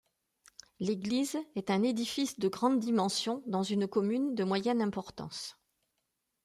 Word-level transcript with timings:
L'église 0.79 1.37
est 1.53 1.69
un 1.69 1.83
édifice 1.83 2.39
de 2.39 2.47
grande 2.47 2.79
dimension 2.79 3.43
dans 3.45 3.61
une 3.61 3.87
commune 3.87 4.33
de 4.33 4.43
moyenne 4.43 4.81
importance. 4.81 5.57